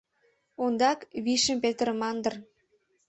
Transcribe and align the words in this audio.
Ондак 0.63 0.99
вишым 1.23 1.57
петырыман 1.63 2.15
дыр. 2.23 2.35